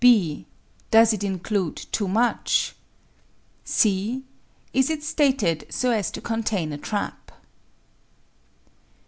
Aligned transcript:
(b) 0.03 0.47
Does 0.89 1.13
it 1.13 1.23
include 1.23 1.75
too 1.91 2.07
much? 2.07 2.75
(c) 3.63 4.23
Is 4.73 4.89
it 4.89 5.03
stated 5.03 5.67
so 5.69 5.91
as 5.91 6.09
to 6.09 6.21
contain 6.21 6.73
a 6.73 6.77
trap? 6.79 7.31